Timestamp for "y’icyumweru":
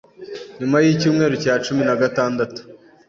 0.83-1.35